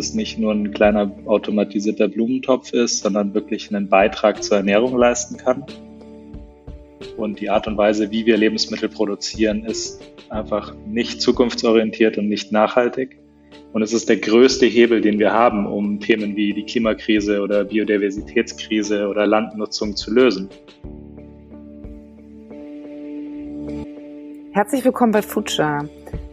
[0.00, 5.36] es nicht nur ein kleiner automatisierter Blumentopf ist, sondern wirklich einen Beitrag zur Ernährung leisten
[5.36, 5.64] kann.
[7.16, 12.50] Und die Art und Weise, wie wir Lebensmittel produzieren, ist einfach nicht zukunftsorientiert und nicht
[12.50, 13.18] nachhaltig.
[13.72, 17.64] Und es ist der größte Hebel, den wir haben, um Themen wie die Klimakrise oder
[17.64, 20.48] Biodiversitätskrise oder Landnutzung zu lösen.
[24.52, 25.88] Herzlich willkommen bei Future.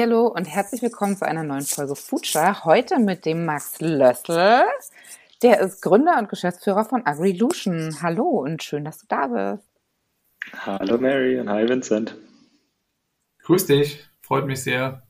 [0.00, 2.64] Hallo und herzlich willkommen zu einer neuen Folge Future.
[2.64, 4.64] Heute mit dem Max Lössel.
[5.42, 8.02] Der ist Gründer und Geschäftsführer von AgriLution.
[8.02, 9.64] Hallo und schön, dass du da bist.
[10.66, 12.16] Hallo Mary und hi Vincent.
[13.44, 15.02] Grüß dich, freut mich sehr.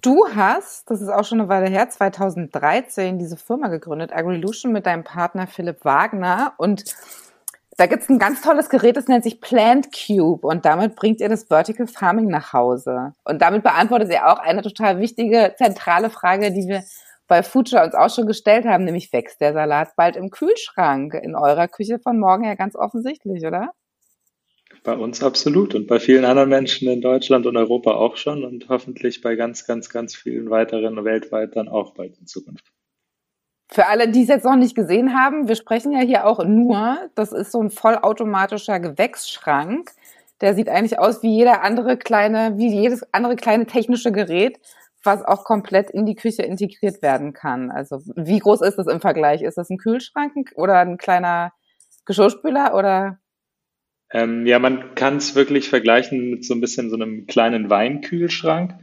[0.00, 4.86] Du hast, das ist auch schon eine Weile her, 2013 diese Firma gegründet, AgriLution, mit
[4.86, 6.54] deinem Partner Philipp Wagner.
[6.56, 6.84] Und
[7.76, 10.46] da gibt es ein ganz tolles Gerät, das nennt sich Plant Cube.
[10.46, 13.14] Und damit bringt ihr das Vertical Farming nach Hause.
[13.24, 16.82] Und damit beantwortet ihr auch eine total wichtige, zentrale Frage, die wir
[17.28, 21.34] bei Future uns auch schon gestellt haben, nämlich wächst der Salat bald im Kühlschrank in
[21.34, 23.70] eurer Küche von morgen ja ganz offensichtlich, oder?
[24.84, 28.68] Bei uns absolut und bei vielen anderen Menschen in Deutschland und Europa auch schon und
[28.68, 32.66] hoffentlich bei ganz, ganz, ganz vielen weiteren weltweit dann auch bald in Zukunft.
[33.72, 37.08] Für alle, die es jetzt noch nicht gesehen haben, wir sprechen ja hier auch nur,
[37.14, 39.92] das ist so ein vollautomatischer Gewächsschrank.
[40.42, 44.60] Der sieht eigentlich aus wie jeder andere kleine, wie jedes andere kleine technische Gerät,
[45.02, 47.70] was auch komplett in die Küche integriert werden kann.
[47.70, 49.40] Also wie groß ist das im Vergleich?
[49.40, 51.52] Ist das ein Kühlschrank oder ein kleiner
[52.04, 53.20] Geschirrspüler oder?
[54.12, 58.74] Ähm, ja, man kann es wirklich vergleichen mit so ein bisschen so einem kleinen Weinkühlschrank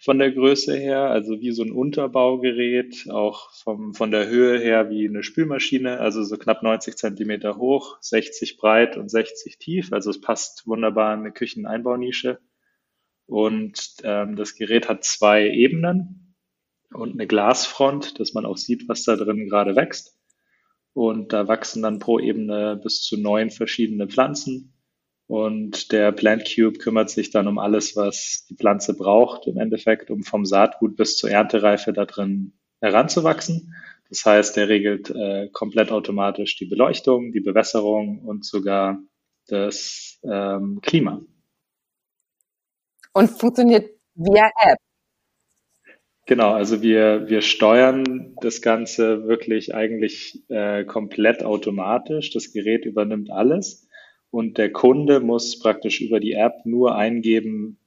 [0.00, 4.90] von der Größe her, also wie so ein Unterbaugerät, auch vom, von der Höhe her
[4.90, 9.92] wie eine Spülmaschine, also so knapp 90 Zentimeter hoch, 60 breit und 60 tief.
[9.92, 12.38] Also es passt wunderbar in eine Kücheneinbaunische.
[13.26, 16.36] Und ähm, das Gerät hat zwei Ebenen
[16.92, 20.16] und eine Glasfront, dass man auch sieht, was da drin gerade wächst.
[20.94, 24.77] Und da wachsen dann pro Ebene bis zu neun verschiedene Pflanzen
[25.28, 30.10] und der Plant Cube kümmert sich dann um alles, was die Pflanze braucht, im Endeffekt,
[30.10, 33.74] um vom Saatgut bis zur Erntereife da drin heranzuwachsen.
[34.08, 39.02] Das heißt, er regelt äh, komplett automatisch die Beleuchtung, die Bewässerung und sogar
[39.48, 41.20] das ähm, Klima.
[43.12, 44.78] Und funktioniert via App.
[46.24, 52.30] Genau, also wir, wir steuern das Ganze wirklich eigentlich äh, komplett automatisch.
[52.32, 53.87] Das Gerät übernimmt alles
[54.30, 57.78] und der Kunde muss praktisch über die App nur eingeben,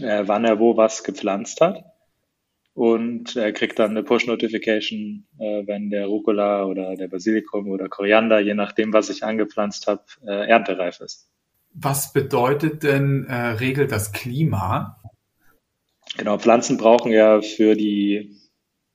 [0.00, 1.84] äh, wann er wo was gepflanzt hat.
[2.72, 8.40] Und er kriegt dann eine Push-Notification, äh, wenn der Rucola oder der Basilikum oder Koriander,
[8.40, 11.28] je nachdem, was ich angepflanzt habe, äh, erntereif ist.
[11.72, 15.00] Was bedeutet denn, äh, regelt das Klima?
[16.16, 18.36] Genau, Pflanzen brauchen ja für die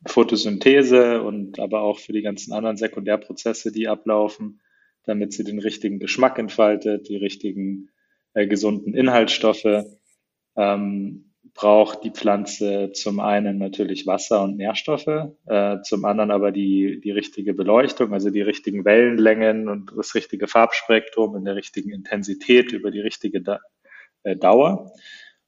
[0.05, 4.61] Photosynthese und aber auch für die ganzen anderen Sekundärprozesse, die ablaufen,
[5.05, 7.89] damit sie den richtigen Geschmack entfaltet, die richtigen
[8.33, 9.85] äh, gesunden Inhaltsstoffe.
[10.57, 16.99] Ähm, braucht die Pflanze zum einen natürlich Wasser und Nährstoffe, äh, zum anderen aber die,
[17.01, 22.73] die richtige Beleuchtung, also die richtigen Wellenlängen und das richtige Farbspektrum in der richtigen Intensität
[22.73, 23.59] über die richtige da
[24.23, 24.91] äh, Dauer.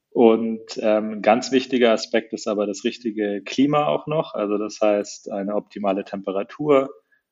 [0.10, 4.34] Und ähm, ein ganz wichtiger Aspekt ist aber das richtige Klima auch noch.
[4.34, 6.90] Also das heißt eine optimale Temperatur,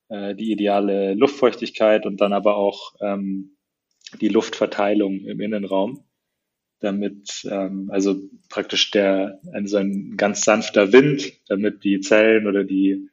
[0.09, 3.57] äh, die ideale Luftfeuchtigkeit und dann aber auch ähm,
[4.21, 6.03] die Luftverteilung im Innenraum,
[6.79, 8.15] damit ähm, also
[8.49, 13.09] praktisch der also ein ganz sanfter Wind, damit die Zellen oder die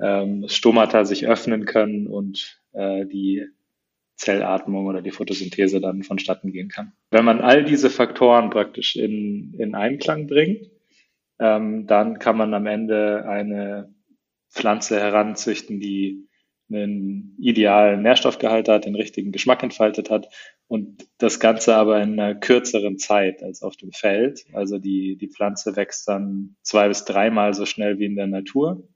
[0.00, 3.46] ähm, Stomata sich öffnen können und äh, die
[4.16, 6.92] Zellatmung oder die Photosynthese dann vonstatten gehen kann.
[7.10, 10.70] Wenn man all diese Faktoren praktisch in, in Einklang bringt,
[11.38, 13.94] ähm, dann kann man am Ende eine
[14.50, 16.27] Pflanze heranzüchten, die
[16.70, 20.28] einen idealen Nährstoffgehalt hat, den richtigen Geschmack entfaltet hat
[20.66, 24.44] und das Ganze aber in einer kürzeren Zeit als auf dem Feld.
[24.52, 28.86] Also die, die Pflanze wächst dann zwei bis dreimal so schnell wie in der Natur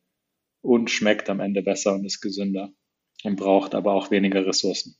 [0.60, 2.70] und schmeckt am Ende besser und ist gesünder
[3.24, 4.96] und braucht aber auch weniger Ressourcen.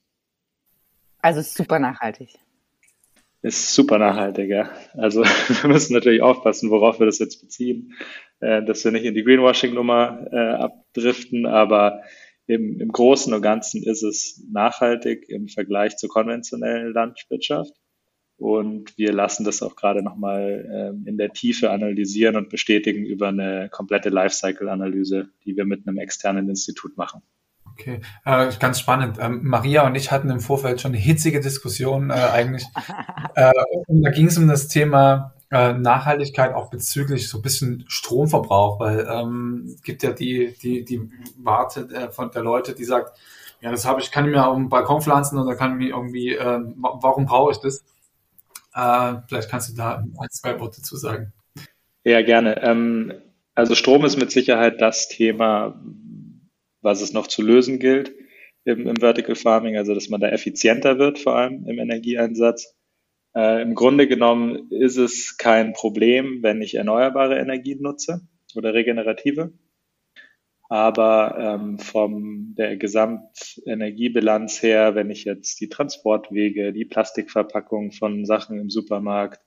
[1.18, 2.30] Also ist super nachhaltig.
[3.42, 4.70] Ist super nachhaltig, ja.
[4.94, 5.22] Also
[5.62, 7.94] wir müssen natürlich aufpassen, worauf wir das jetzt beziehen,
[8.40, 12.02] äh, dass wir nicht in die Greenwashing-Nummer äh, abdriften, aber
[12.54, 17.72] im, im Großen und Ganzen ist es nachhaltig im Vergleich zur konventionellen Landwirtschaft.
[18.36, 23.28] Und wir lassen das auch gerade nochmal ähm, in der Tiefe analysieren und bestätigen über
[23.28, 27.22] eine komplette Lifecycle-Analyse, die wir mit einem externen Institut machen.
[27.70, 29.18] Okay, äh, ganz spannend.
[29.20, 32.64] Ähm, Maria und ich hatten im Vorfeld schon eine hitzige Diskussion äh, eigentlich.
[33.34, 33.52] äh,
[33.86, 38.80] und da ging es um das Thema äh, Nachhaltigkeit auch bezüglich so ein bisschen Stromverbrauch,
[38.80, 43.18] weil ähm, gibt ja die, die, die Warte äh, von der Leute, die sagt,
[43.60, 45.94] ja, das habe ich, kann ich mir auf dem Balkon pflanzen oder kann ich mir
[45.94, 47.84] irgendwie, äh, warum brauche ich das?
[48.74, 51.34] Äh, vielleicht kannst du da ein, zwei Worte zu sagen.
[52.02, 52.60] Ja, gerne.
[52.62, 53.12] Ähm,
[53.54, 55.78] also Strom ist mit Sicherheit das Thema,
[56.80, 58.14] was es noch zu lösen gilt
[58.64, 62.74] im, im Vertical Farming, also dass man da effizienter wird, vor allem im Energieeinsatz.
[63.34, 68.20] Äh, Im Grunde genommen ist es kein Problem, wenn ich erneuerbare Energien nutze
[68.54, 69.52] oder regenerative.
[70.68, 78.58] Aber ähm, von der Gesamtenergiebilanz her, wenn ich jetzt die Transportwege, die Plastikverpackung von Sachen
[78.58, 79.42] im Supermarkt,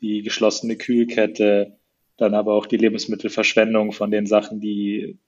[0.00, 1.78] die geschlossene Kühlkette,
[2.16, 5.18] dann aber auch die Lebensmittelverschwendung von den Sachen, die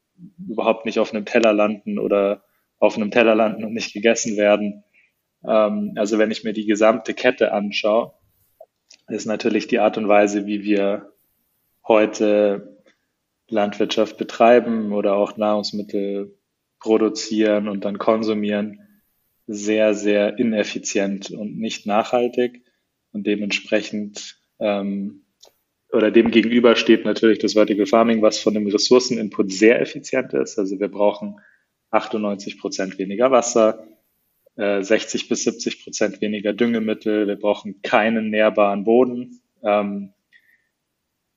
[0.49, 2.45] überhaupt nicht auf einem Teller landen oder
[2.79, 4.85] auf einem Teller landen und nicht gegessen werden.
[5.47, 8.13] Ähm, also wenn ich mir die gesamte Kette anschaue,
[9.09, 11.13] ist natürlich die Art und Weise, wie wir
[11.87, 12.77] heute
[13.49, 16.37] Landwirtschaft betreiben oder auch Nahrungsmittel
[16.81, 18.81] produzieren und dann konsumieren,
[19.47, 22.65] sehr, sehr ineffizient und nicht nachhaltig.
[23.13, 25.23] Und dementsprechend ähm,
[25.93, 30.59] oder dem gegenüber steht natürlich das Vertical Farming, was von dem Ressourceninput sehr effizient ist.
[30.59, 31.41] Also wir brauchen
[31.91, 33.87] 98 Prozent weniger Wasser,
[34.57, 40.13] äh, 60 bis 70 Prozent weniger Düngemittel, wir brauchen keinen nährbaren Boden ähm,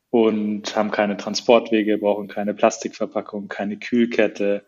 [0.09, 4.65] und haben keine Transportwege, brauchen keine Plastikverpackung, keine Kühlkette,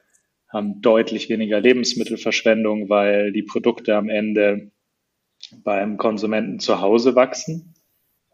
[0.49, 4.71] haben deutlich weniger Lebensmittelverschwendung, weil die Produkte am Ende
[5.63, 7.73] beim Konsumenten zu Hause wachsen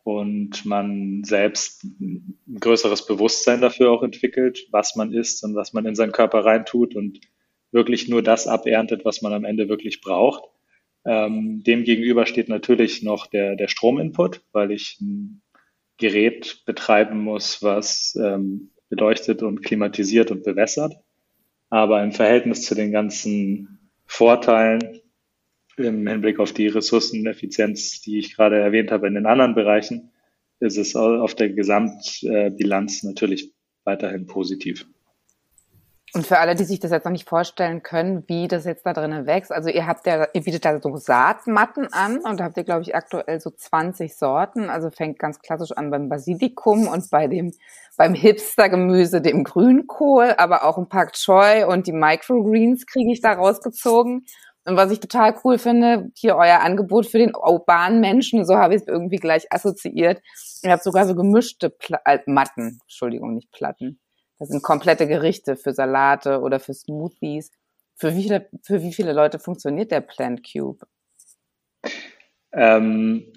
[0.03, 5.85] und man selbst ein größeres Bewusstsein dafür auch entwickelt, was man isst und was man
[5.85, 6.95] in seinen Körper reintut.
[6.95, 7.19] Und
[7.71, 10.43] wirklich nur das aberntet, was man am Ende wirklich braucht.
[11.05, 15.41] Ähm, dem gegenüber steht natürlich noch der, der Strominput, weil ich ein
[15.97, 20.95] Gerät betreiben muss, was ähm, beleuchtet und klimatisiert und bewässert.
[21.69, 25.01] Aber im Verhältnis zu den ganzen Vorteilen
[25.77, 30.11] im Hinblick auf die Ressourceneffizienz, die ich gerade erwähnt habe in den anderen Bereichen,
[30.59, 33.53] ist es auf der Gesamtbilanz natürlich
[33.83, 34.87] weiterhin positiv.
[36.17, 38.93] Und für alle, die sich das jetzt noch nicht vorstellen können, wie das jetzt da
[38.93, 42.57] drinnen wächst, also ihr habt ja, ihr bietet da so Saatmatten an und da habt
[42.57, 44.71] ihr, glaube ich, aktuell so 20 Sorten.
[44.71, 47.53] Also fängt ganz klassisch an beim Basilikum und bei dem,
[47.97, 53.33] beim Hipster-Gemüse, dem Grünkohl, aber auch ein Pak Choi und die Microgreens kriege ich da
[53.33, 54.25] rausgezogen.
[54.65, 58.73] Und was ich total cool finde, hier euer Angebot für den urbanen Menschen, so habe
[58.73, 60.23] ich es irgendwie gleich assoziiert.
[60.63, 63.99] Ihr habt sogar so gemischte Pla äh, Matten, Entschuldigung, nicht Platten.
[64.39, 67.51] Das sind komplette Gerichte für Salate oder für Smoothies.
[67.95, 70.85] Für wie viele, für wie viele Leute funktioniert der Plant Cube?
[72.51, 73.33] Ähm,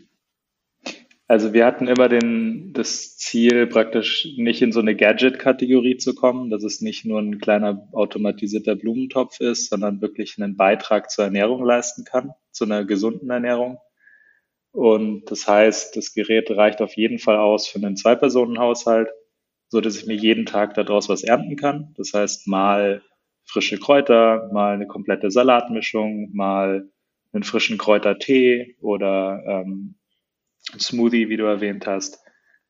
[1.31, 6.51] also wir hatten immer den, das Ziel, praktisch nicht in so eine Gadget-Kategorie zu kommen,
[6.51, 11.65] dass es nicht nur ein kleiner automatisierter Blumentopf ist, sondern wirklich einen Beitrag zur Ernährung
[11.65, 13.79] leisten kann, zu einer gesunden Ernährung.
[14.73, 19.09] Und das heißt, das Gerät reicht auf jeden Fall aus für einen Zwei-Personen-Haushalt,
[19.71, 21.95] so dass ich mir jeden Tag daraus was ernten kann.
[21.97, 23.03] Das heißt, mal
[23.45, 26.91] frische Kräuter, mal eine komplette Salatmischung, mal
[27.33, 29.95] einen frischen Kräutertee oder ähm,
[30.79, 32.19] Smoothie, wie du erwähnt hast.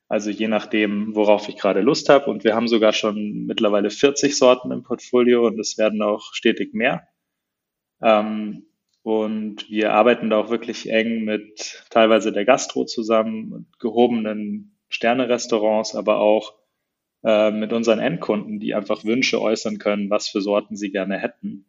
[0.09, 2.31] Also je nachdem, worauf ich gerade Lust habe.
[2.31, 6.75] Und wir haben sogar schon mittlerweile 40 Sorten im Portfolio und es werden auch stetig
[6.75, 7.09] mehr.
[8.03, 8.67] Ähm,
[9.03, 16.19] und wir arbeiten da auch wirklich eng mit teilweise der Gastro zusammen, gehobenen Sterne-Restaurants, aber
[16.19, 16.60] auch
[17.25, 21.67] äh, mit unseren Endkunden, die einfach Wünsche äußern können, was für Sorten sie gerne hätten.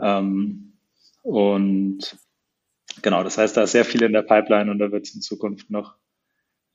[0.00, 0.78] Ähm,
[1.22, 2.18] und
[3.00, 5.22] Genau, das heißt, da ist sehr viel in der Pipeline und da wird es in
[5.22, 5.96] Zukunft noch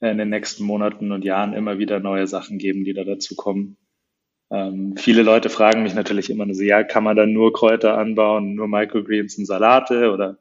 [0.01, 3.77] in den nächsten Monaten und Jahren immer wieder neue Sachen geben, die da dazu kommen.
[4.51, 7.97] Ähm, viele Leute fragen mich natürlich immer nur so, ja, kann man dann nur Kräuter
[7.97, 10.39] anbauen, nur Microgreens und Salate oder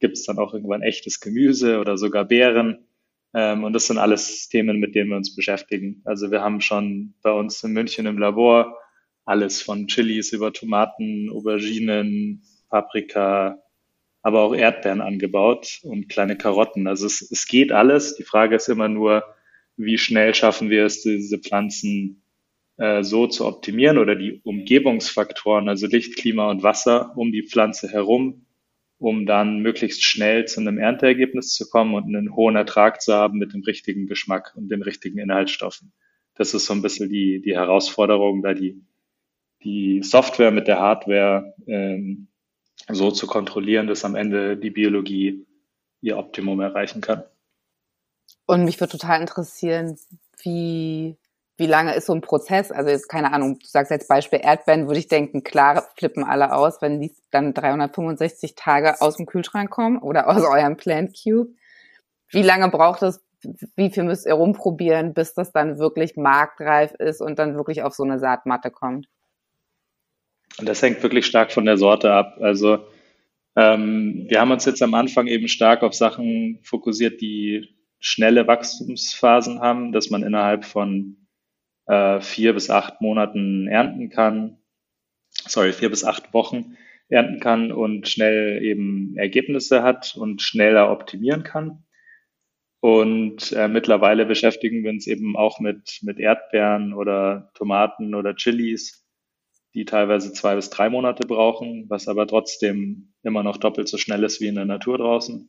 [0.00, 2.86] gibt es dann auch irgendwann echtes Gemüse oder sogar Beeren?
[3.34, 6.02] Ähm, und das sind alles Themen, mit denen wir uns beschäftigen.
[6.04, 8.76] Also wir haben schon bei uns in München im Labor
[9.24, 13.58] alles von Chilis über Tomaten, Auberginen, Paprika,
[14.22, 16.86] aber auch Erdbeeren angebaut und kleine Karotten.
[16.86, 18.16] Also es, es geht alles.
[18.16, 19.24] Die Frage ist immer nur,
[19.76, 22.22] wie schnell schaffen wir es, diese Pflanzen
[22.76, 27.88] äh, so zu optimieren oder die Umgebungsfaktoren, also Licht, Klima und Wasser um die Pflanze
[27.88, 28.46] herum,
[29.00, 33.38] um dann möglichst schnell zu einem Ernteergebnis zu kommen und einen hohen Ertrag zu haben
[33.38, 35.92] mit dem richtigen Geschmack und den richtigen Inhaltsstoffen.
[36.34, 38.84] Das ist so ein bisschen die, die Herausforderung, da die,
[39.64, 42.28] die Software mit der Hardware ähm,
[42.88, 45.46] so zu kontrollieren, dass am Ende die Biologie
[46.02, 47.24] ihr Optimum erreichen kann.
[48.44, 49.96] Und mich würde total interessieren,
[50.42, 51.16] wie,
[51.60, 52.72] wie lange ist so ein Prozess?
[52.72, 56.54] Also jetzt keine Ahnung, du sagst jetzt Beispiel Erdbeeren, würde ich denken, klar flippen alle
[56.54, 61.50] aus, wenn die dann 365 Tage aus dem Kühlschrank kommen oder aus eurem Plant Cube.
[62.30, 63.22] Wie lange braucht es,
[63.76, 67.92] wie viel müsst ihr rumprobieren, bis das dann wirklich marktreif ist und dann wirklich auf
[67.92, 69.06] so eine Saatmatte kommt?
[70.58, 72.38] Und das hängt wirklich stark von der Sorte ab.
[72.40, 72.78] Also
[73.54, 79.60] ähm, wir haben uns jetzt am Anfang eben stark auf Sachen fokussiert, die schnelle Wachstumsphasen
[79.60, 81.19] haben, dass man innerhalb von
[81.90, 84.58] äh, vier bis acht Monaten ernten kann,
[85.28, 86.76] sorry, vier bis acht Wochen
[87.08, 91.84] ernten kann und schnell eben Ergebnisse hat und schneller optimieren kann.
[92.78, 99.04] Und äh, mittlerweile beschäftigen wir uns eben auch mit, mit Erdbeeren oder Tomaten oder Chilis,
[99.74, 104.22] die teilweise zwei bis drei Monate brauchen, was aber trotzdem immer noch doppelt so schnell
[104.22, 105.48] ist wie in der Natur draußen.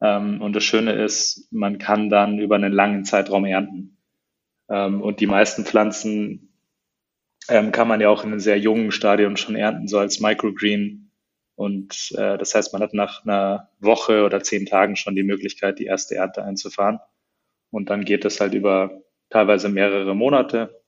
[0.00, 3.99] Ähm, und das Schöne ist, man kann dann über einen langen Zeitraum ernten.
[4.70, 6.54] Ähm, und die meisten Pflanzen
[7.48, 11.12] ähm, kann man ja auch in einem sehr jungen Stadium schon ernten, so als Microgreen.
[11.56, 15.78] Und äh, das heißt, man hat nach einer Woche oder zehn Tagen schon die Möglichkeit,
[15.78, 17.00] die erste Ernte einzufahren.
[17.70, 20.82] Und dann geht es halt über teilweise mehrere Monate.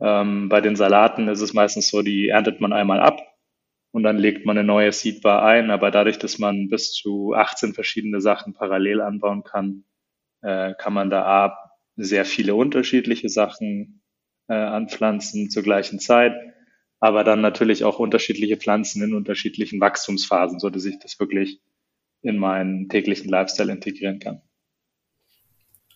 [0.00, 3.20] Ähm, bei den Salaten ist es meistens so, die erntet man einmal ab
[3.92, 5.70] und dann legt man eine neue Seedbar ein.
[5.70, 9.84] Aber dadurch, dass man bis zu 18 verschiedene Sachen parallel anbauen kann,
[10.42, 14.02] äh, kann man da A, sehr viele unterschiedliche Sachen
[14.48, 16.34] äh, anpflanzen zur gleichen Zeit,
[16.98, 21.60] aber dann natürlich auch unterschiedliche Pflanzen in unterschiedlichen Wachstumsphasen, so dass ich das wirklich
[22.22, 24.42] in meinen täglichen Lifestyle integrieren kann.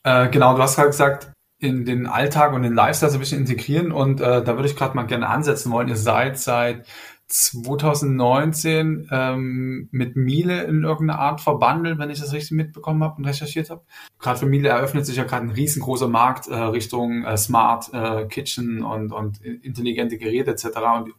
[0.05, 3.41] Äh, genau, du hast gerade gesagt, in den Alltag und den Lifestyle so ein bisschen
[3.41, 5.89] integrieren und äh, da würde ich gerade mal gerne ansetzen wollen.
[5.89, 6.87] Ihr seid seit
[7.27, 13.25] 2019 ähm, mit Miele in irgendeiner Art verbandelt, wenn ich das richtig mitbekommen habe und
[13.25, 13.83] recherchiert habe.
[14.19, 18.27] Gerade für Miele eröffnet sich ja gerade ein riesengroßer Markt äh, Richtung äh, Smart äh,
[18.27, 20.67] Kitchen und, und intelligente Geräte etc.
[20.97, 21.15] Und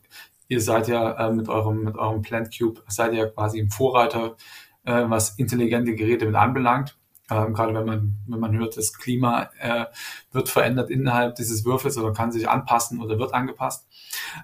[0.47, 3.71] ihr seid ja äh, mit eurem mit eurem Plant Cube seid ihr ja quasi im
[3.71, 4.35] Vorreiter,
[4.83, 6.97] äh, was intelligente Geräte mit anbelangt.
[7.31, 9.85] Ähm, gerade wenn man, wenn man hört, das Klima äh,
[10.31, 13.87] wird verändert innerhalb dieses Würfels oder kann sich anpassen oder wird angepasst.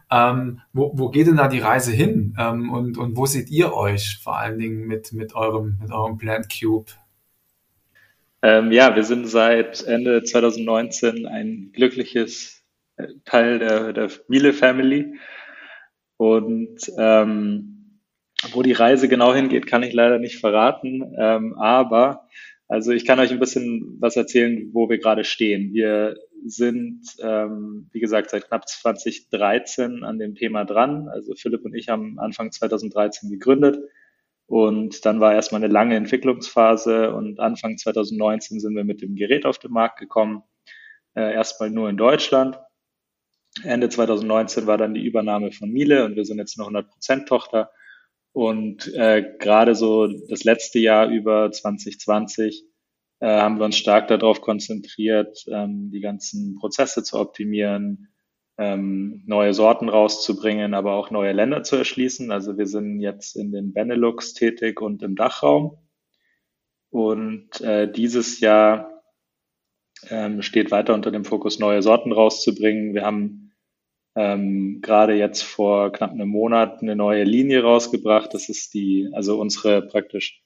[0.09, 2.35] Ähm, wo, wo geht denn da die Reise hin?
[2.39, 6.17] Ähm, und, und wo seht ihr euch vor allen Dingen mit, mit eurem, mit eurem
[6.17, 6.91] Plant Cube?
[8.41, 12.63] Ähm, ja, wir sind seit Ende 2019 ein glückliches
[12.97, 15.19] äh, Teil der, der Miele Family.
[16.17, 17.99] Und ähm,
[18.51, 21.13] wo die Reise genau hingeht, kann ich leider nicht verraten.
[21.17, 22.27] Ähm, aber
[22.71, 25.73] also ich kann euch ein bisschen was erzählen, wo wir gerade stehen.
[25.73, 31.09] Wir sind, ähm, wie gesagt, seit knapp 2013 an dem Thema dran.
[31.09, 33.77] Also Philipp und ich haben Anfang 2013 gegründet
[34.45, 39.45] und dann war erstmal eine lange Entwicklungsphase und Anfang 2019 sind wir mit dem Gerät
[39.45, 40.43] auf den Markt gekommen.
[41.13, 42.57] Äh, erstmal nur in Deutschland.
[43.65, 47.69] Ende 2019 war dann die Übernahme von Miele und wir sind jetzt eine 100% Tochter.
[48.33, 52.63] Und äh, gerade so das letzte Jahr über 2020
[53.19, 58.07] äh, haben wir uns stark darauf konzentriert, ähm, die ganzen Prozesse zu optimieren,
[58.57, 62.31] ähm, neue Sorten rauszubringen, aber auch neue Länder zu erschließen.
[62.31, 65.77] Also wir sind jetzt in den Benelux tätig und im Dachraum.
[66.89, 69.01] Und äh, dieses Jahr
[70.09, 72.93] ähm, steht weiter unter dem Fokus, neue Sorten rauszubringen.
[72.93, 73.40] Wir haben
[74.15, 78.33] ähm, gerade jetzt vor knapp einem Monat eine neue Linie rausgebracht.
[78.33, 80.41] Das ist die, also unsere praktisch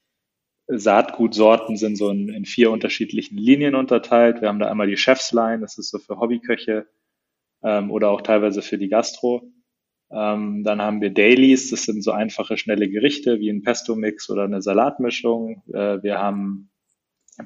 [0.68, 4.40] Saatgutsorten sind so in, in vier unterschiedlichen Linien unterteilt.
[4.40, 6.86] Wir haben da einmal die Chefsline, das ist so für Hobbyköche
[7.62, 9.50] ähm, oder auch teilweise für die Gastro.
[10.10, 14.44] Ähm, dann haben wir Dailies, das sind so einfache, schnelle Gerichte wie ein Pesto-Mix oder
[14.44, 15.62] eine Salatmischung.
[15.72, 16.70] Äh, wir haben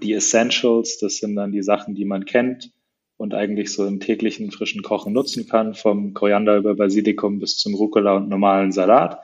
[0.02, 2.72] die Essentials, das sind dann die Sachen, die man kennt
[3.20, 7.74] und eigentlich so im täglichen frischen Kochen nutzen kann, vom Koriander über Basilikum bis zum
[7.74, 9.18] Rucola und normalen Salat.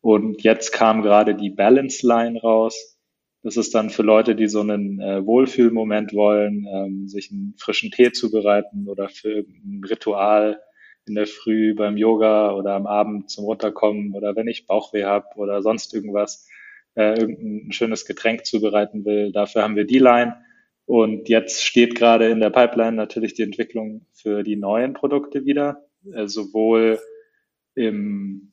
[0.00, 2.96] Und jetzt kam gerade die Balance Line raus.
[3.42, 7.90] Das ist dann für Leute, die so einen äh, Wohlfühlmoment wollen, ähm, sich einen frischen
[7.90, 10.60] Tee zubereiten oder für ein Ritual
[11.08, 15.26] in der Früh beim Yoga oder am Abend zum Runterkommen oder wenn ich Bauchweh habe
[15.34, 16.48] oder sonst irgendwas,
[16.94, 19.32] äh, irgendein schönes Getränk zubereiten will.
[19.32, 20.36] Dafür haben wir die Line.
[20.86, 25.84] Und jetzt steht gerade in der Pipeline natürlich die Entwicklung für die neuen Produkte wieder,
[26.12, 27.00] äh, sowohl
[27.74, 28.52] im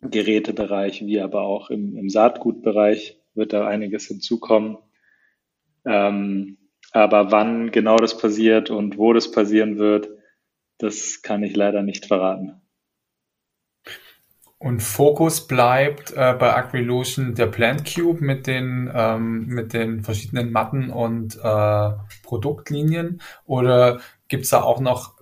[0.00, 4.78] Gerätebereich wie aber auch im, im Saatgutbereich wird da einiges hinzukommen.
[5.84, 6.56] Ähm,
[6.92, 10.08] aber wann genau das passiert und wo das passieren wird,
[10.78, 12.62] das kann ich leider nicht verraten.
[14.62, 20.52] Und Fokus bleibt äh, bei Agrilution der Plant Cube mit den, ähm, mit den verschiedenen
[20.52, 21.90] Matten und äh,
[22.22, 23.22] Produktlinien?
[23.46, 25.14] Oder gibt's da auch noch,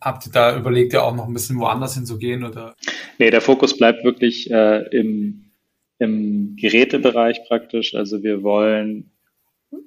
[0.00, 2.44] habt ihr da überlegt, ihr auch noch ein bisschen woanders hinzugehen?
[2.44, 2.76] Oder?
[3.18, 5.50] Nee, der Fokus bleibt wirklich äh, im,
[5.98, 7.96] im Gerätebereich praktisch.
[7.96, 9.10] Also wir wollen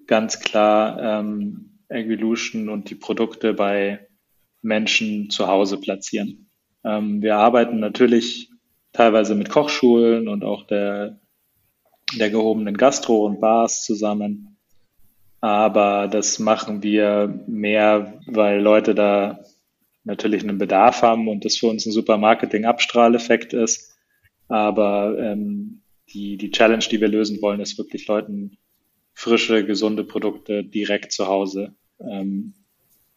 [0.06, 4.06] ganz klar ähm, Agrilution und die Produkte bei
[4.62, 6.50] Menschen zu Hause platzieren.
[6.84, 8.50] Ähm, wir arbeiten natürlich
[8.96, 11.20] teilweise mit Kochschulen und auch der,
[12.18, 14.58] der gehobenen Gastro und Bars zusammen.
[15.42, 19.40] Aber das machen wir mehr, weil Leute da
[20.04, 23.98] natürlich einen Bedarf haben und das für uns ein super Marketing-Abstrahleffekt ist.
[24.48, 25.82] Aber ähm,
[26.14, 28.58] die, die Challenge, die wir lösen wollen, ist wirklich Leuten
[29.14, 32.54] frische, gesunde Produkte direkt zu Hause ähm,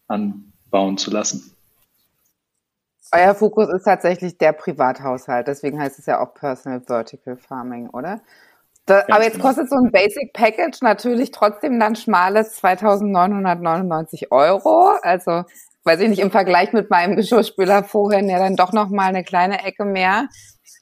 [0.06, 1.52] anbauen zu lassen.
[3.12, 8.20] Euer Fokus ist tatsächlich der Privathaushalt, deswegen heißt es ja auch Personal Vertical Farming, oder?
[8.88, 9.46] Da, aber jetzt genau.
[9.46, 14.94] kostet so ein Basic Package natürlich trotzdem dann schmales 2999 Euro.
[15.02, 15.44] Also,
[15.84, 19.62] weiß ich nicht, im Vergleich mit meinem Geschirrspüler vorhin ja dann doch nochmal eine kleine
[19.64, 20.28] Ecke mehr.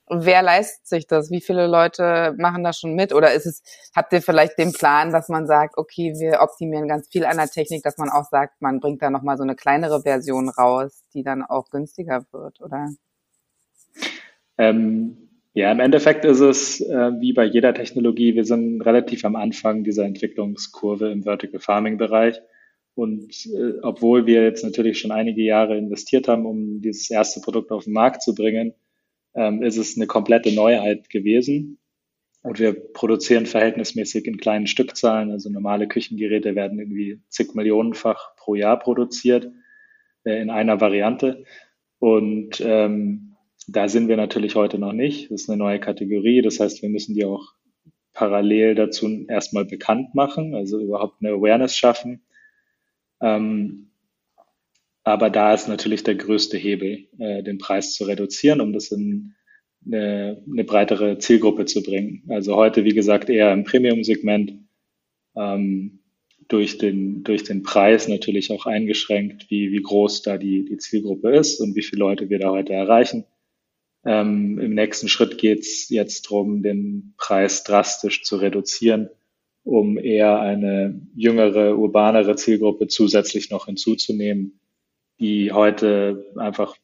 [0.09, 1.31] Wer leistet sich das?
[1.31, 3.13] Wie viele Leute machen das schon mit?
[3.13, 3.63] Oder ist es,
[3.95, 7.49] habt ihr vielleicht den Plan, dass man sagt, okay, wir optimieren ganz viel an der
[7.49, 11.25] Technik, dass man auch sagt, man bringt da nochmal so eine kleinere Version raus, die
[11.25, 12.91] dann auch günstiger wird, oder?
[14.59, 19.37] Ähm, ja, im Endeffekt ist es äh, wie bei jeder Technologie, wir sind relativ am
[19.37, 22.41] Anfang dieser Entwicklungskurve im Vertical Farming Bereich.
[22.95, 27.73] Und äh, obwohl wir jetzt natürlich schon einige Jahre investiert haben, um dieses erste Produkt
[27.73, 28.75] auf den Markt zu bringen,
[29.37, 31.79] ähm, ist es eine komplette Neuheit gewesen.
[32.43, 35.31] Und wir produzieren verhältnismäßig in kleinen Stückzahlen.
[35.31, 39.51] Also normale Küchengeräte werden irgendwie zig Millionenfach pro Jahr produziert
[40.25, 41.45] äh, in einer Variante.
[41.99, 43.37] Und ähm,
[43.69, 45.31] da sind wir natürlich heute noch nicht.
[45.31, 46.41] Das ist eine neue Kategorie.
[46.41, 47.53] Das heißt, wir müssen die auch
[48.13, 52.23] parallel dazu erstmal bekannt machen, also überhaupt eine Awareness schaffen.
[53.21, 53.91] Ähm,
[55.07, 59.37] aber da ist natürlich der größte Hebel, äh, den Preis zu reduzieren, um das in
[59.87, 62.25] eine, eine breitere Zielgruppe zu bringen.
[62.29, 64.55] Also heute, wie gesagt, eher im Premium-Segment,
[65.37, 66.01] ähm,
[66.49, 71.37] durch, den, durch den Preis natürlich auch eingeschränkt, wie, wie groß da die, die Zielgruppe
[71.37, 73.27] ist und wie viele Leute wir da heute erreichen.
[74.05, 79.09] Ähm, Im nächsten Schritt geht es jetzt darum, den Preis drastisch zu reduzieren,
[79.63, 84.59] um eher eine jüngere, urbanere Zielgruppe zusätzlich noch hinzuzunehmen,
[85.19, 86.77] die heute einfach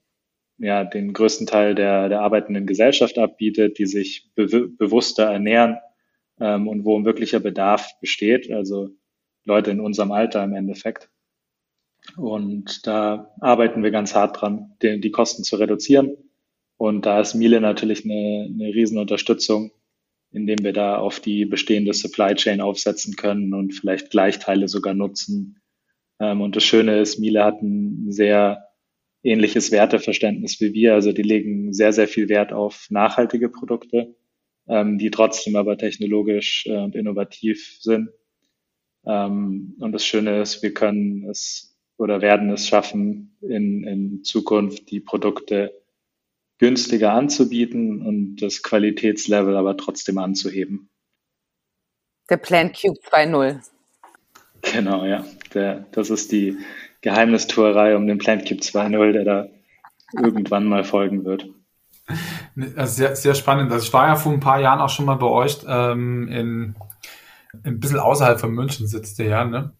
[0.58, 5.78] ja, den größten Teil der, der arbeitenden Gesellschaft abbietet, die sich be bewusster ernähren
[6.40, 8.50] ähm, und wo ein wirklicher Bedarf besteht.
[8.50, 8.90] Also
[9.44, 11.10] Leute in unserem Alter im Endeffekt.
[12.16, 16.16] Und da arbeiten wir ganz hart dran, die, die Kosten zu reduzieren.
[16.76, 19.70] Und da ist Miele natürlich eine, eine Riesenunterstützung,
[20.32, 25.61] indem wir da auf die bestehende Supply Chain aufsetzen können und vielleicht Gleichteile sogar nutzen,
[26.30, 28.68] und das Schöne ist, Miele hat ein sehr
[29.22, 30.94] ähnliches Werteverständnis wie wir.
[30.94, 34.14] Also die legen sehr, sehr viel Wert auf nachhaltige Produkte,
[34.68, 38.10] ähm, die trotzdem aber technologisch äh, und innovativ sind.
[39.06, 44.90] Ähm, und das Schöne ist, wir können es oder werden es schaffen, in, in Zukunft
[44.90, 45.72] die Produkte
[46.58, 50.90] günstiger anzubieten und das Qualitätslevel aber trotzdem anzuheben.
[52.28, 53.60] Der Plan Cube 2.0.
[54.72, 55.24] Genau, ja.
[55.54, 56.56] Der, das ist die
[57.00, 59.48] Geheimnistuerei um den Plant Cube 2.0, der da
[60.14, 61.46] irgendwann mal folgen wird.
[62.76, 63.72] Also sehr, sehr spannend.
[63.72, 66.74] Also ich war ja vor ein paar Jahren auch schon mal bei euch ähm, in,
[67.64, 69.72] ein bisschen außerhalb von München sitzt ihr ja, ne?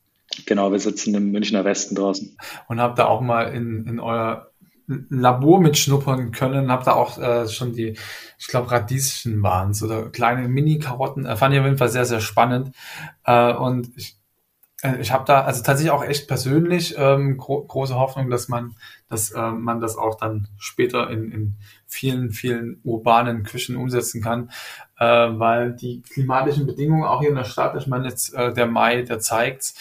[0.47, 2.37] Genau, wir sitzen im Münchner Westen draußen.
[2.69, 4.51] Und habt da auch mal in, in euer
[4.87, 7.97] Labor mitschnuppern können, habt da auch äh, schon die,
[8.39, 11.27] ich glaube, Radieschen waren oder kleine Mini-Karotten.
[11.27, 12.75] Äh, fand ich auf jeden Fall sehr, sehr spannend.
[13.25, 14.17] Äh, und ich
[15.01, 18.75] ich habe da also tatsächlich auch echt persönlich ähm, gro große Hoffnung, dass man,
[19.09, 21.55] dass äh, man das auch dann später in, in
[21.87, 24.51] vielen, vielen urbanen Küchen umsetzen kann,
[24.99, 28.67] äh, weil die klimatischen Bedingungen auch hier in der Stadt, ich meine jetzt äh, der
[28.67, 29.75] Mai, der zeigt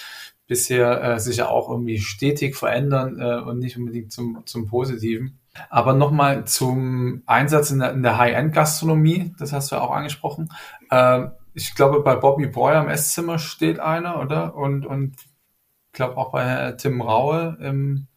[0.45, 5.39] bisher äh, sich ja auch irgendwie stetig verändern äh, und nicht unbedingt zum, zum Positiven.
[5.69, 10.49] Aber nochmal zum Einsatz in der, der High-End-Gastronomie, das hast du ja auch angesprochen.
[10.89, 14.55] Äh, ich glaube, bei Bobby Boy am Esszimmer steht einer, oder?
[14.55, 18.07] Und, und ich glaube auch bei Tim Raue im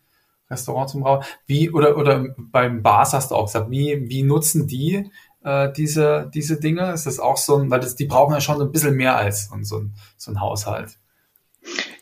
[0.51, 1.23] Restaurant Tim Raue.
[1.47, 5.11] Wie, oder, oder beim Bars hast du auch gesagt, wie, wie nutzen die
[5.43, 6.93] äh, diese, diese Dinge?
[6.93, 9.17] Ist das auch so ein, weil das, die brauchen ja schon so ein bisschen mehr
[9.17, 10.99] als so ein, so ein Haushalt.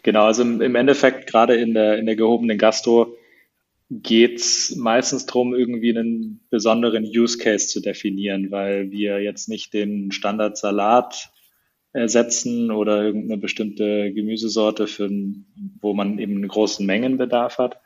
[0.02, 3.14] Genau, also im Endeffekt gerade in der, in der gehobenen Gastro
[4.00, 9.74] geht es meistens darum, irgendwie einen besonderen Use Case zu definieren, weil wir jetzt nicht
[9.74, 11.30] den Standardsalat
[11.92, 15.10] ersetzen oder irgendeine bestimmte Gemüsesorte, für,
[15.80, 17.80] wo man eben einen großen Mengenbedarf hat,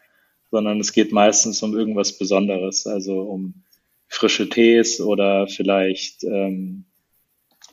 [0.51, 3.65] sondern es geht meistens um irgendwas Besonderes, also um
[4.07, 6.85] frische Tees oder vielleicht ähm,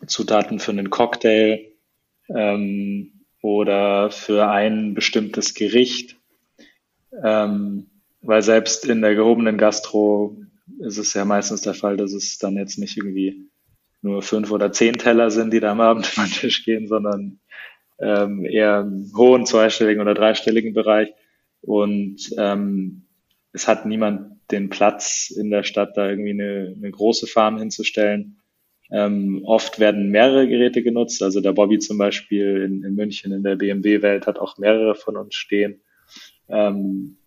[0.08, 1.60] Zutaten für einen Cocktail
[2.30, 6.18] ähm, oder für ein bestimmtes Gericht.
[7.24, 7.92] Ähm,
[8.24, 10.38] weil selbst in der gehobenen Gastro
[10.80, 13.50] ist es ja meistens der Fall, dass es dann jetzt nicht irgendwie
[14.02, 17.40] nur fünf oder zehn Teller sind, die da am Abend über den Tisch gehen, sondern
[18.00, 21.10] ähm, eher im hohen zweistelligen oder dreistelligen Bereich.
[21.62, 23.04] Und ähm,
[23.52, 28.40] es hat niemand den Platz in der Stadt, da irgendwie eine, eine große Farm hinzustellen.
[28.92, 31.24] Ähm, oft werden mehrere Geräte genutzt.
[31.24, 35.18] Also der Bobby zum Beispiel in, in München in der BMW-Welt hat auch mehrere von
[35.18, 35.82] uns stehen.
[36.50, 37.18] Ähm,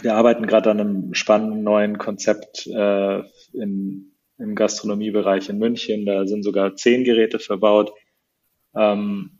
[0.00, 3.22] wir arbeiten gerade an einem spannenden neuen Konzept äh,
[3.52, 6.06] in, im Gastronomiebereich in München.
[6.06, 7.92] Da sind sogar zehn Geräte verbaut.
[8.74, 9.38] Ähm,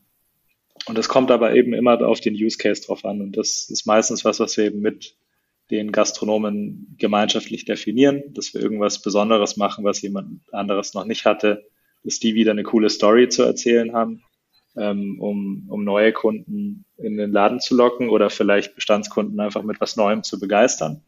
[0.87, 3.21] und es kommt aber eben immer auf den Use Case drauf an.
[3.21, 5.17] Und das ist meistens was, was wir eben mit
[5.71, 11.67] den Gastronomen gemeinschaftlich definieren, dass wir irgendwas Besonderes machen, was jemand anderes noch nicht hatte,
[12.05, 14.23] dass die wieder eine coole Story zu erzählen haben
[14.79, 19.81] ähm, um, um neue Kunden in den Laden zu locken oder vielleicht Bestandskunden einfach mit
[19.81, 21.03] was Neuem zu begeistern.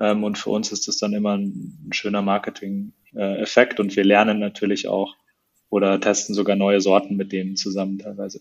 [0.00, 4.38] Ähm, und für uns ist das dann immer ein, ein schöner Marketing-Effekt und wir lernen
[4.38, 5.14] natürlich auch
[5.70, 8.40] oder testen sogar neue Sorten mit denen zusammen teilweise.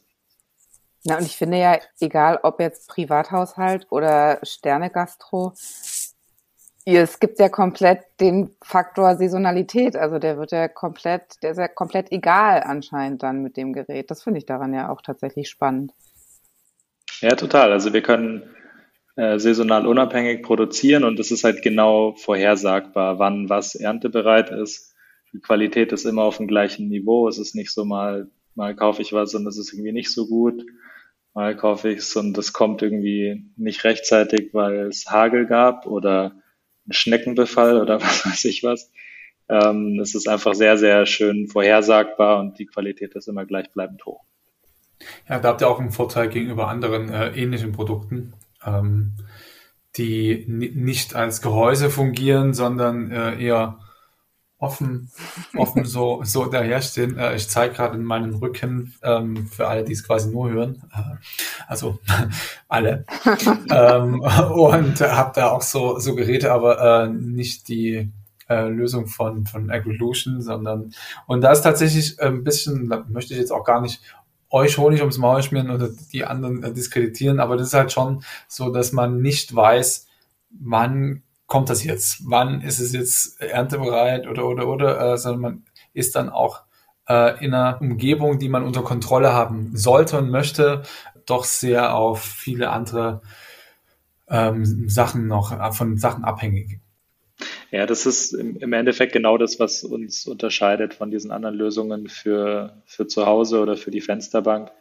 [1.03, 5.53] Ja, und ich finde ja, egal ob jetzt Privathaushalt oder Sterne-Gastro,
[6.86, 9.96] es gibt ja komplett den Faktor Saisonalität.
[9.96, 14.10] Also der wird ja komplett, der ist ja komplett egal anscheinend dann mit dem Gerät.
[14.10, 15.94] Das finde ich daran ja auch tatsächlich spannend.
[17.20, 17.72] Ja, total.
[17.72, 18.44] Also wir können
[19.15, 24.96] äh, saisonal unabhängig produzieren und es ist halt genau vorhersagbar, wann was erntebereit ist.
[25.34, 27.28] Die Qualität ist immer auf dem gleichen Niveau.
[27.28, 30.28] Es ist nicht so mal, mal kaufe ich was und es ist irgendwie nicht so
[30.28, 30.63] gut.
[31.34, 36.40] Mal kaufe ich es und es kommt irgendwie nicht rechtzeitig, weil es Hagel gab oder
[36.93, 38.91] Schneckenbefall oder was weiß ich was.
[39.49, 44.23] Ähm, es ist einfach sehr, sehr schön vorhersagbar und die Qualität ist immer gleichbleibend hoch.
[45.27, 48.34] Ja, da habt ihr auch einen Vorteil gegenüber anderen äh, ähnlichen Produkten,
[48.65, 49.13] ähm,
[49.97, 53.80] die nicht als Gehäuse fungieren, sondern äh, eher
[54.62, 55.10] offen,
[55.58, 57.17] offen so, so daherstehen.
[57.17, 60.84] Äh, ich zeige gerade in meinem Rücken ähm, für alle, die es quasi nur hören.
[60.93, 61.15] Äh,
[61.67, 62.00] also
[62.69, 63.06] alle.
[63.71, 68.12] ähm, und habe da auch so, so Geräte, aber äh, nicht die
[68.47, 70.93] äh, Lösung von, von Agrilution, sondern
[71.26, 74.02] und da ist tatsächlich ein bisschen, da möchte ich jetzt auch gar nicht
[74.52, 78.24] euch Honig ums Maul schmieren oder die anderen äh, diskreditieren, aber das ist halt schon
[78.47, 80.06] so, dass man nicht weiß,
[80.52, 82.22] wann kommt das jetzt?
[82.24, 86.62] Wann ist es jetzt erntebereit oder oder oder, äh, sondern man ist dann auch
[87.10, 90.84] äh, in einer Umgebung, die man unter Kontrolle haben sollte und möchte,
[91.26, 93.22] doch sehr auf viele andere
[94.30, 96.80] ähm, Sachen noch äh, von Sachen abhängig.
[97.70, 102.82] Ja, das ist im Endeffekt genau das, was uns unterscheidet von diesen anderen Lösungen für,
[102.86, 104.72] für zu Hause oder für die Fensterbank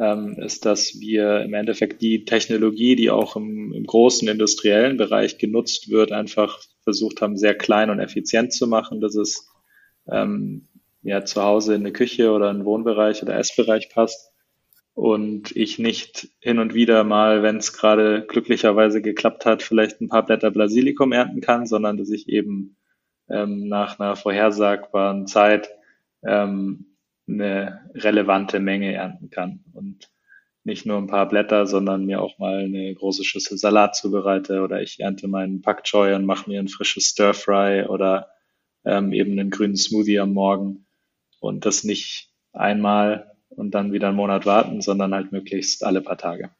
[0.00, 5.36] ähm, ist, dass wir im Endeffekt die Technologie, die auch im, im großen industriellen Bereich
[5.36, 9.50] genutzt wird, einfach versucht haben, sehr klein und effizient zu machen, dass es
[10.10, 10.68] ähm,
[11.02, 14.32] ja zu Hause in eine Küche oder einen Wohnbereich oder Essbereich passt.
[14.94, 20.08] Und ich nicht hin und wieder mal, wenn es gerade glücklicherweise geklappt hat, vielleicht ein
[20.08, 22.76] paar Blätter Basilikum ernten kann, sondern dass ich eben
[23.28, 25.70] ähm, nach einer vorhersagbaren Zeit
[26.26, 26.89] ähm,
[27.30, 30.10] eine relevante Menge ernten kann und
[30.62, 34.82] nicht nur ein paar Blätter, sondern mir auch mal eine große Schüssel Salat zubereite oder
[34.82, 38.28] ich ernte meinen Pak Choi und mache mir ein frisches Stir Fry oder
[38.84, 40.86] ähm, eben einen grünen Smoothie am Morgen
[41.40, 46.18] und das nicht einmal und dann wieder einen Monat warten, sondern halt möglichst alle paar
[46.18, 46.50] Tage.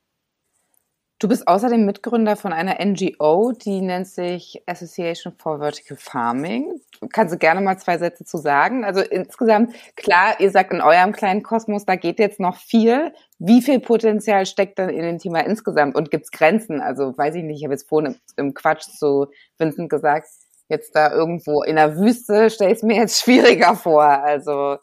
[1.21, 6.81] Du bist außerdem Mitgründer von einer NGO, die nennt sich Association for Vertical Farming.
[7.13, 8.87] Kannst du gerne mal zwei Sätze zu sagen?
[8.87, 13.13] Also insgesamt, klar, ihr sagt in eurem kleinen Kosmos, da geht jetzt noch viel.
[13.39, 15.95] Wie viel Potenzial steckt dann in dem Thema insgesamt?
[15.95, 16.81] Und gibt's Grenzen?
[16.81, 19.27] Also weiß ich nicht, ich habe jetzt vorhin im Quatsch zu
[19.59, 20.27] Vincent gesagt,
[20.71, 24.05] jetzt da irgendwo in der Wüste stelle ich es mir jetzt schwieriger vor.
[24.05, 24.79] Also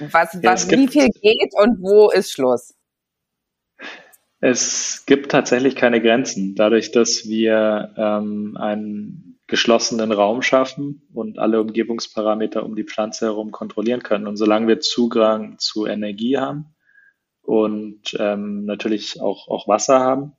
[0.00, 2.72] Was, was ja, wie viel geht und wo ist Schluss?
[4.48, 6.54] Es gibt tatsächlich keine Grenzen.
[6.54, 13.50] Dadurch, dass wir ähm, einen geschlossenen Raum schaffen und alle Umgebungsparameter um die Pflanze herum
[13.50, 14.28] kontrollieren können.
[14.28, 16.66] Und solange wir Zugang zu Energie haben
[17.42, 20.34] und ähm, natürlich auch, auch Wasser haben,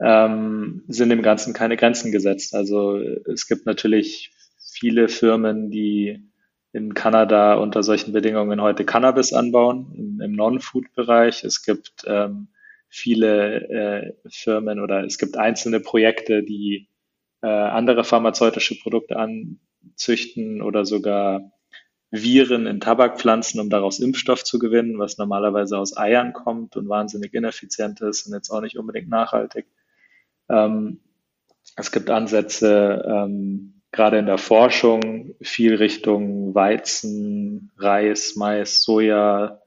[0.00, 2.52] ähm, sind dem Ganzen keine Grenzen gesetzt.
[2.52, 6.32] Also es gibt natürlich viele Firmen, die
[6.72, 11.44] in Kanada unter solchen Bedingungen heute Cannabis anbauen, im, im Non-Food-Bereich.
[11.44, 12.48] Es gibt ähm,
[12.94, 16.88] viele äh, Firmen oder es gibt einzelne Projekte, die
[17.42, 21.50] äh, andere pharmazeutische Produkte anzüchten oder sogar
[22.12, 27.34] Viren in Tabakpflanzen, um daraus Impfstoff zu gewinnen, was normalerweise aus Eiern kommt und wahnsinnig
[27.34, 29.66] ineffizient ist und jetzt auch nicht unbedingt nachhaltig.
[30.48, 31.00] Ähm,
[31.74, 39.63] es gibt Ansätze, ähm, gerade in der Forschung, viel Richtung Weizen, Reis, Mais, Soja,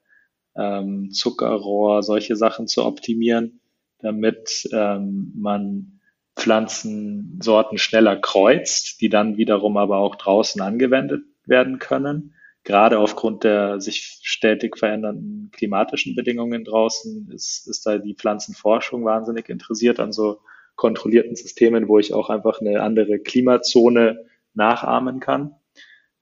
[0.58, 3.60] ähm, Zuckerrohr, solche Sachen zu optimieren,
[4.00, 6.00] damit ähm, man
[6.36, 12.36] Pflanzensorten schneller kreuzt, die dann wiederum aber auch draußen angewendet werden können.
[12.64, 19.50] Gerade aufgrund der sich stetig verändernden klimatischen Bedingungen draußen ist, ist da die Pflanzenforschung wahnsinnig
[19.50, 20.42] interessiert an so
[20.76, 25.56] kontrollierten Systemen, wo ich auch einfach eine andere Klimazone nachahmen kann.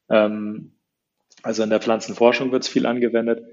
[0.09, 0.75] Ähm,
[1.43, 3.43] also in der Pflanzenforschung wird es viel angewendet.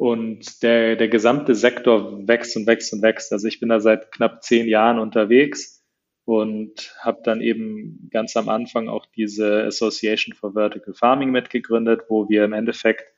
[0.00, 3.34] Und der, der gesamte Sektor wächst und wächst und wächst.
[3.34, 5.84] Also ich bin da seit knapp zehn Jahren unterwegs
[6.24, 12.30] und habe dann eben ganz am Anfang auch diese Association for Vertical Farming mitgegründet, wo
[12.30, 13.12] wir im Endeffekt,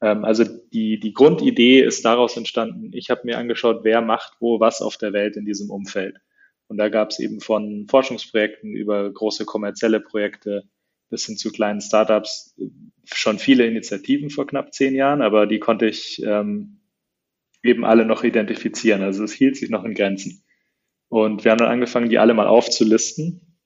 [0.00, 4.58] ähm, also die, die Grundidee ist daraus entstanden, ich habe mir angeschaut, wer macht wo
[4.58, 6.16] was auf der Welt in diesem Umfeld.
[6.66, 10.62] Und da gab es eben von Forschungsprojekten über große kommerzielle Projekte
[11.10, 12.56] bis hin zu kleinen Startups
[13.04, 16.80] schon viele Initiativen vor knapp zehn Jahren, aber die konnte ich ähm,
[17.62, 19.02] eben alle noch identifizieren.
[19.02, 20.44] Also es hielt sich noch in Grenzen.
[21.08, 23.58] Und wir haben dann angefangen, die alle mal aufzulisten.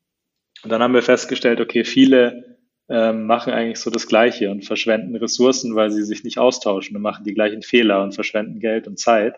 [0.62, 5.16] Und dann haben wir festgestellt, okay, viele ähm, machen eigentlich so das Gleiche und verschwenden
[5.16, 8.98] Ressourcen, weil sie sich nicht austauschen und machen die gleichen Fehler und verschwenden Geld und
[8.98, 9.36] Zeit.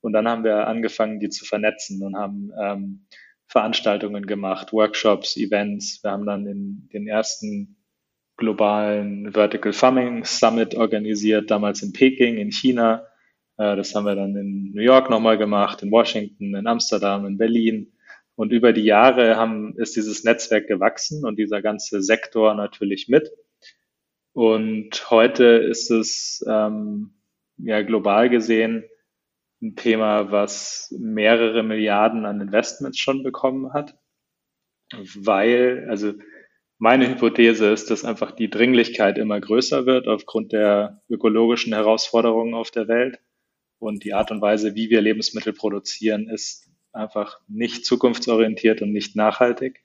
[0.00, 3.06] Und dann haben wir angefangen, die zu vernetzen und haben ähm,
[3.54, 6.02] Veranstaltungen gemacht, Workshops, Events.
[6.02, 7.76] Wir haben dann in den ersten
[8.36, 13.06] globalen Vertical Farming Summit organisiert, damals in Peking in China.
[13.56, 17.38] Äh, das haben wir dann in New York nochmal gemacht, in Washington, in Amsterdam, in
[17.38, 17.92] Berlin.
[18.34, 23.30] Und über die Jahre haben, ist dieses Netzwerk gewachsen und dieser ganze Sektor natürlich mit.
[24.32, 27.14] Und heute ist es ähm,
[27.58, 28.82] ja global gesehen
[29.64, 33.96] ein Thema, was mehrere Milliarden an Investments schon bekommen hat,
[35.16, 36.12] weil, also
[36.78, 42.70] meine Hypothese ist, dass einfach die Dringlichkeit immer größer wird aufgrund der ökologischen Herausforderungen auf
[42.70, 43.20] der Welt
[43.78, 49.16] und die Art und Weise, wie wir Lebensmittel produzieren, ist einfach nicht zukunftsorientiert und nicht
[49.16, 49.82] nachhaltig.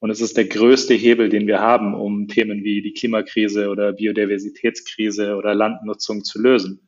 [0.00, 3.92] Und es ist der größte Hebel, den wir haben, um Themen wie die Klimakrise oder
[3.92, 6.87] Biodiversitätskrise oder Landnutzung zu lösen.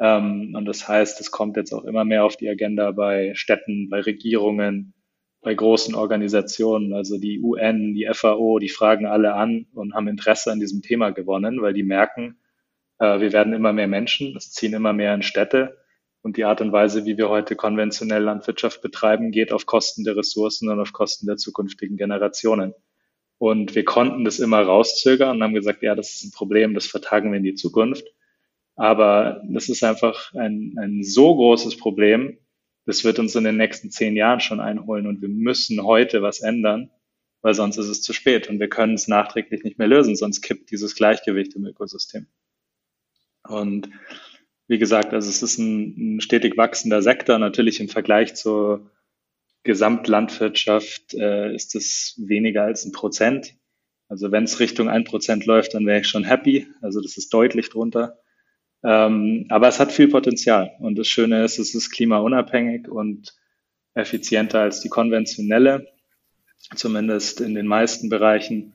[0.00, 3.88] Ähm, und das heißt, es kommt jetzt auch immer mehr auf die Agenda bei Städten,
[3.88, 4.94] bei Regierungen,
[5.40, 10.50] bei großen Organisationen, also die UN, die FAO, die fragen alle an und haben Interesse
[10.50, 12.38] an diesem Thema gewonnen, weil die merken,
[12.98, 15.76] äh, wir werden immer mehr Menschen, es ziehen immer mehr in Städte
[16.24, 20.16] und die Art und Weise, wie wir heute konventionell Landwirtschaft betreiben, geht auf Kosten der
[20.16, 22.72] Ressourcen und auf Kosten der zukünftigen Generationen.
[23.36, 26.86] Und wir konnten das immer rauszögern und haben gesagt, ja, das ist ein Problem, das
[26.86, 28.06] vertagen wir in die Zukunft.
[28.76, 32.38] Aber das ist einfach ein, ein so großes Problem,
[32.86, 36.40] das wird uns in den nächsten zehn Jahren schon einholen und wir müssen heute was
[36.40, 36.90] ändern,
[37.40, 40.42] weil sonst ist es zu spät und wir können es nachträglich nicht mehr lösen, sonst
[40.42, 42.26] kippt dieses Gleichgewicht im Ökosystem.
[43.46, 43.88] Und
[44.66, 47.38] wie gesagt, also es ist ein, ein stetig wachsender Sektor.
[47.38, 48.90] Natürlich im Vergleich zur
[49.62, 53.54] Gesamtlandwirtschaft äh, ist es weniger als ein Prozent.
[54.08, 56.66] Also wenn es Richtung ein Prozent läuft, dann wäre ich schon happy.
[56.80, 58.18] Also das ist deutlich drunter.
[58.84, 60.72] Ähm, aber es hat viel Potenzial.
[60.78, 63.34] Und das Schöne ist, es ist klimaunabhängig und
[63.94, 65.88] effizienter als die konventionelle,
[66.74, 68.74] zumindest in den meisten Bereichen.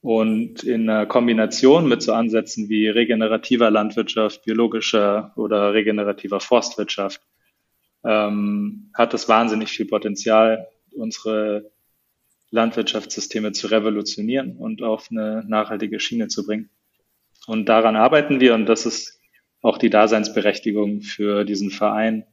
[0.00, 7.20] Und in Kombination mit so Ansätzen wie regenerativer Landwirtschaft, biologischer oder regenerativer Forstwirtschaft
[8.04, 11.70] ähm, hat es wahnsinnig viel Potenzial, unsere
[12.50, 16.70] Landwirtschaftssysteme zu revolutionieren und auf eine nachhaltige Schiene zu bringen.
[17.46, 19.17] Und daran arbeiten wir und das ist
[19.62, 22.24] auch die Daseinsberechtigung für diesen Verein,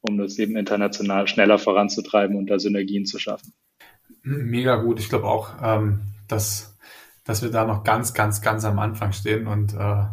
[0.00, 3.52] um das eben international schneller voranzutreiben und da Synergien zu schaffen.
[4.22, 4.98] Mega gut.
[4.98, 6.76] Ich glaube auch, ähm, dass,
[7.24, 10.04] dass wir da noch ganz, ganz, ganz am Anfang stehen und äh,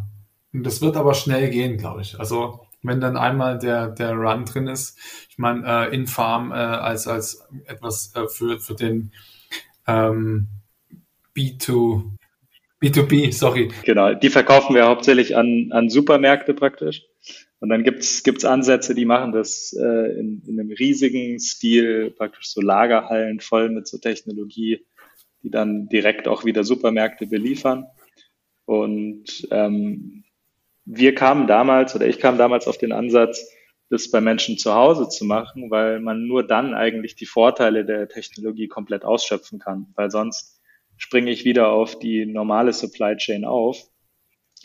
[0.53, 2.19] das wird aber schnell gehen, glaube ich.
[2.19, 4.99] Also wenn dann einmal der, der Run drin ist,
[5.29, 9.11] ich meine, äh, Infarm äh, als, als etwas äh, für, für den
[9.87, 10.47] ähm,
[11.35, 12.11] B2,
[12.83, 13.71] B2B, sorry.
[13.85, 17.03] Genau, die verkaufen wir hauptsächlich an, an Supermärkte praktisch.
[17.59, 22.49] Und dann gibt's gibt's Ansätze, die machen das äh, in, in einem riesigen Stil, praktisch
[22.49, 24.85] so Lagerhallen voll mit so Technologie,
[25.43, 27.85] die dann direkt auch wieder Supermärkte beliefern.
[28.65, 30.25] Und ähm,
[30.83, 33.49] wir kamen damals oder ich kam damals auf den Ansatz,
[33.89, 38.09] das bei Menschen zu Hause zu machen, weil man nur dann eigentlich die Vorteile der
[38.09, 40.59] Technologie komplett ausschöpfen kann, weil sonst
[40.97, 43.77] springe ich wieder auf die normale Supply Chain auf,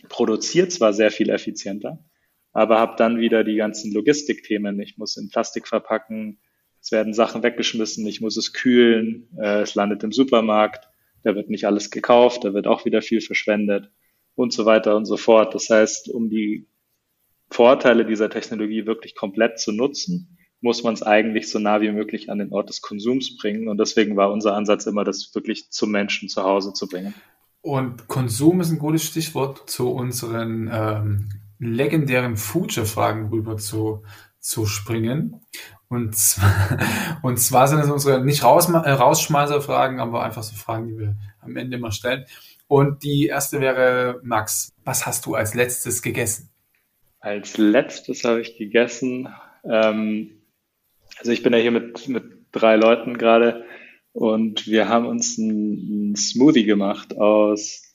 [0.08, 2.04] produziert zwar sehr viel effizienter,
[2.52, 4.80] aber habe dann wieder die ganzen Logistikthemen.
[4.80, 6.38] Ich muss in Plastik verpacken,
[6.80, 10.88] es werden Sachen weggeschmissen, ich muss es kühlen, äh, es landet im Supermarkt,
[11.22, 13.90] da wird nicht alles gekauft, da wird auch wieder viel verschwendet
[14.34, 15.54] und so weiter und so fort.
[15.54, 16.68] Das heißt, um die
[17.50, 22.30] Vorteile dieser Technologie wirklich komplett zu nutzen, muss man es eigentlich so nah wie möglich
[22.30, 23.68] an den Ort des Konsums bringen.
[23.68, 27.14] Und deswegen war unser Ansatz immer, das wirklich zum Menschen zu Hause zu bringen.
[27.60, 34.02] Und Konsum ist ein gutes Stichwort zu unseren ähm, legendären Future-Fragen rüber zu,
[34.38, 35.40] zu springen.
[35.88, 36.78] Und zwar,
[37.22, 41.16] und zwar sind es unsere nicht raus, äh, Rausschmeißer-Fragen, aber einfach so Fragen, die wir
[41.40, 42.24] am Ende immer stellen.
[42.66, 46.50] Und die erste wäre, Max, was hast du als letztes gegessen?
[47.20, 49.28] Als letztes habe ich gegessen,
[49.64, 50.37] ähm,
[51.18, 53.64] also ich bin ja hier mit, mit drei Leuten gerade
[54.12, 57.94] und wir haben uns einen Smoothie gemacht aus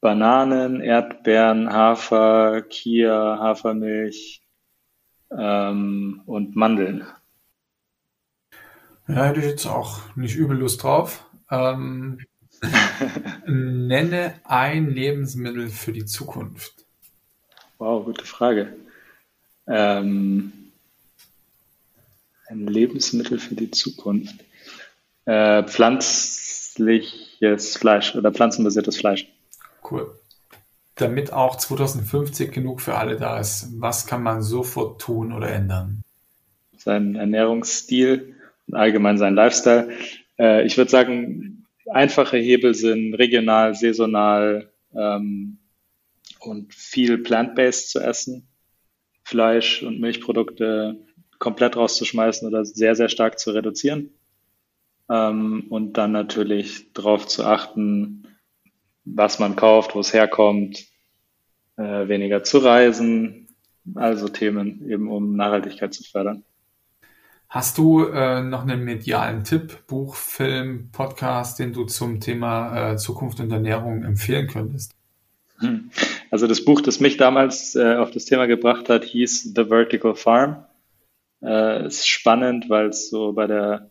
[0.00, 4.42] Bananen, Erdbeeren, Hafer, Kia, Hafermilch
[5.36, 7.04] ähm, und Mandeln.
[9.08, 11.24] Ja, hätte ich jetzt auch nicht übel Lust drauf.
[11.50, 12.20] Ähm,
[13.46, 16.86] Nenne ein Lebensmittel für die Zukunft.
[17.78, 18.76] Wow, gute Frage.
[19.66, 20.67] Ähm,
[22.48, 24.34] ein Lebensmittel für die Zukunft.
[25.26, 29.26] Äh, pflanzliches Fleisch oder pflanzenbasiertes Fleisch.
[29.88, 30.18] Cool.
[30.94, 36.02] Damit auch 2050 genug für alle da ist, was kann man sofort tun oder ändern?
[36.76, 38.34] Sein Ernährungsstil
[38.66, 39.90] und allgemein sein Lifestyle.
[40.38, 45.58] Äh, ich würde sagen, einfache Hebel sind regional, saisonal ähm,
[46.40, 48.48] und viel plant-based zu essen,
[49.24, 50.96] Fleisch und Milchprodukte
[51.38, 54.10] komplett rauszuschmeißen oder sehr, sehr stark zu reduzieren.
[55.10, 58.26] Ähm, und dann natürlich darauf zu achten,
[59.04, 60.84] was man kauft, wo es herkommt,
[61.76, 63.48] äh, weniger zu reisen,
[63.94, 66.44] also Themen eben, um Nachhaltigkeit zu fördern.
[67.48, 72.96] Hast du äh, noch einen medialen Tipp, Buch, Film, Podcast, den du zum Thema äh,
[72.98, 74.92] Zukunft und Ernährung empfehlen könntest?
[75.60, 75.90] Hm.
[76.30, 80.14] Also das Buch, das mich damals äh, auf das Thema gebracht hat, hieß The Vertical
[80.14, 80.64] Farm.
[81.42, 83.90] Äh, ist spannend, weil es so bei der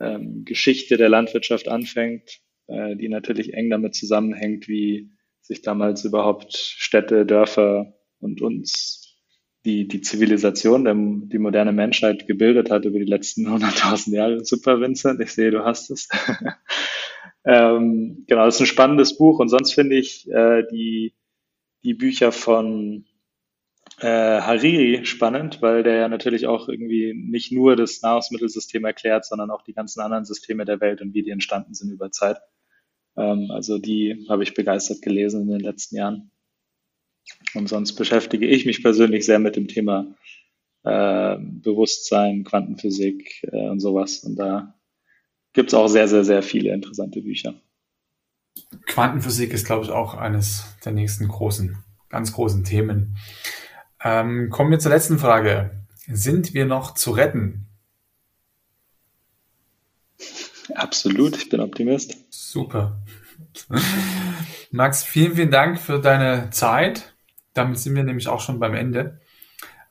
[0.00, 6.56] ähm, Geschichte der Landwirtschaft anfängt, äh, die natürlich eng damit zusammenhängt, wie sich damals überhaupt
[6.56, 9.08] Städte, Dörfer und uns
[9.64, 14.44] die, die Zivilisation, der, die moderne Menschheit gebildet hat über die letzten 100.000 Jahre.
[14.44, 16.08] Super, Vincent, ich sehe, du hast es.
[17.44, 21.14] ähm, genau, das ist ein spannendes Buch und sonst finde ich äh, die,
[21.82, 23.04] die Bücher von
[24.00, 29.50] äh, Hariri spannend, weil der ja natürlich auch irgendwie nicht nur das Nahrungsmittelsystem erklärt, sondern
[29.50, 32.38] auch die ganzen anderen Systeme der Welt und wie die entstanden sind über Zeit.
[33.16, 36.30] Ähm, also die habe ich begeistert gelesen in den letzten Jahren.
[37.54, 40.14] Und sonst beschäftige ich mich persönlich sehr mit dem Thema
[40.84, 44.20] äh, Bewusstsein, Quantenphysik äh, und sowas.
[44.20, 44.74] Und da
[45.52, 47.54] gibt es auch sehr, sehr, sehr viele interessante Bücher.
[48.86, 51.76] Quantenphysik ist, glaube ich, auch eines der nächsten großen,
[52.08, 53.16] ganz großen Themen.
[54.02, 55.84] Ähm, kommen wir zur letzten Frage.
[56.06, 57.66] Sind wir noch zu retten?
[60.74, 62.16] Absolut, ich bin Optimist.
[62.30, 63.00] Super.
[64.70, 67.14] Max, vielen, vielen Dank für deine Zeit.
[67.54, 69.20] Damit sind wir nämlich auch schon beim Ende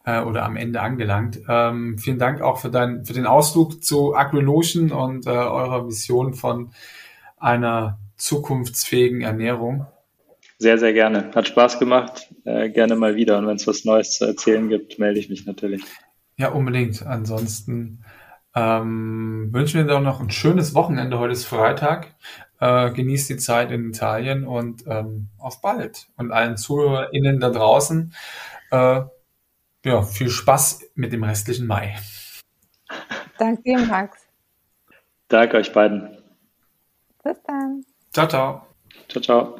[0.06, 1.40] äh, oder am Ende angelangt.
[1.48, 6.34] Ähm, vielen Dank auch für, dein, für den Ausflug zu AgriLotion und äh, eurer Vision
[6.34, 6.72] von
[7.38, 9.86] einer zukunftsfähigen Ernährung.
[10.60, 11.32] Sehr, sehr gerne.
[11.36, 12.34] Hat Spaß gemacht.
[12.44, 13.38] Äh, gerne mal wieder.
[13.38, 15.84] Und wenn es was Neues zu erzählen gibt, melde ich mich natürlich.
[16.38, 17.06] Ja, unbedingt.
[17.06, 18.04] Ansonsten
[18.56, 21.20] ähm, wünschen wir dir noch ein schönes Wochenende.
[21.20, 22.16] Heute ist Freitag.
[22.60, 26.08] Äh, genießt die Zeit in Italien und ähm, auf bald.
[26.18, 28.16] Und allen ZuhörerInnen da draußen,
[28.72, 29.02] äh,
[29.86, 31.96] ja, viel Spaß mit dem restlichen Mai.
[33.38, 34.26] Danke dir, Max.
[35.28, 36.18] Danke euch beiden.
[37.24, 37.86] Bis dann.
[38.12, 38.68] Ciao, ciao.
[39.08, 39.60] Ciao, ciao.